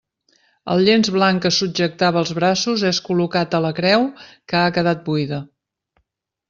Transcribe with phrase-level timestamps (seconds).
[0.75, 5.07] El llenç blanc que subjectava els braços és col·locat a la creu que ha quedat
[5.11, 5.45] buida.